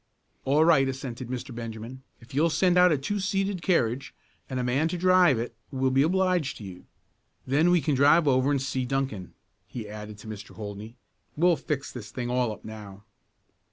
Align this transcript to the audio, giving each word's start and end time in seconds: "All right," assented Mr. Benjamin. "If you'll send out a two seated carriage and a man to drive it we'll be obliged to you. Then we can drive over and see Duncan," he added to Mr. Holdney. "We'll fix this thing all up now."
"All 0.45 0.65
right," 0.65 0.87
assented 0.89 1.27
Mr. 1.27 1.53
Benjamin. 1.53 2.01
"If 2.21 2.33
you'll 2.33 2.49
send 2.49 2.75
out 2.75 2.91
a 2.91 2.97
two 2.97 3.19
seated 3.19 3.61
carriage 3.61 4.15
and 4.49 4.59
a 4.59 4.63
man 4.63 4.87
to 4.87 4.97
drive 4.97 5.37
it 5.37 5.55
we'll 5.69 5.91
be 5.91 6.01
obliged 6.01 6.57
to 6.57 6.63
you. 6.63 6.87
Then 7.45 7.69
we 7.69 7.81
can 7.81 7.93
drive 7.93 8.27
over 8.27 8.49
and 8.49 8.59
see 8.59 8.83
Duncan," 8.83 9.35
he 9.67 9.87
added 9.87 10.17
to 10.17 10.27
Mr. 10.27 10.55
Holdney. 10.55 10.95
"We'll 11.37 11.55
fix 11.55 11.91
this 11.91 12.09
thing 12.09 12.31
all 12.31 12.51
up 12.51 12.65
now." 12.65 13.03